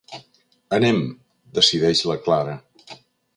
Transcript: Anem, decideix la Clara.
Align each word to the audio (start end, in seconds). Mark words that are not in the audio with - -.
Anem, 0.77 1.01
decideix 1.59 2.03
la 2.13 2.17
Clara. 2.29 2.57